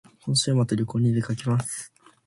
[0.23, 1.93] 今週末旅行に出かけます